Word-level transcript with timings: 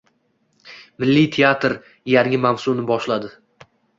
Milliy 1.03 1.27
teatr 1.35 1.75
yangi 2.15 2.39
mavsumni 2.47 2.89
boshladi 2.95 3.31